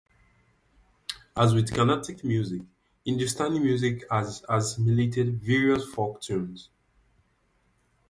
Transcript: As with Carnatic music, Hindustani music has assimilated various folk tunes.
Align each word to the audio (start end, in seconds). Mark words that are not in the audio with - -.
As 1.37 1.53
with 1.53 1.71
Carnatic 1.75 2.23
music, 2.23 2.63
Hindustani 3.05 3.59
music 3.59 4.03
has 4.09 4.43
assimilated 4.49 5.39
various 5.39 5.85
folk 5.85 6.19
tunes. 6.21 6.71